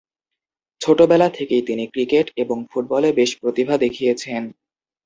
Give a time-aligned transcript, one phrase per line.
[0.81, 4.41] ছোটবেলা থেকেই তিনি ক্রিকেট এবং ফুটবলে বেশ প্রতিভা দেখিয়েছেন।